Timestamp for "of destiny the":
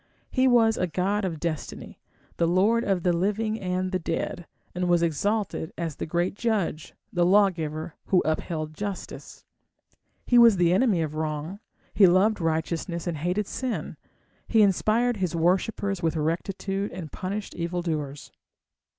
1.25-2.47